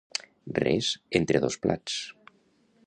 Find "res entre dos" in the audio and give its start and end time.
0.59-1.59